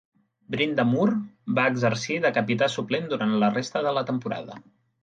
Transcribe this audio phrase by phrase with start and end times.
[0.53, 1.11] Brind'Amour
[1.59, 4.65] va exercir de capità suplent durant la resta de la temporada.